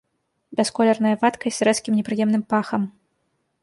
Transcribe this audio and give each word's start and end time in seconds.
Бясколерная 0.59 1.13
вадкасць 1.25 1.59
з 1.61 1.67
рэзкім 1.71 1.93
непрыемным 2.01 2.43
пахам. 2.55 2.93